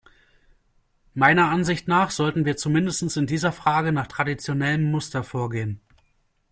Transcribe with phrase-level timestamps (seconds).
[1.13, 5.79] Meiner Ansicht nach sollten wir zumindest in dieser Frage nach traditionellem Muster vorgehen.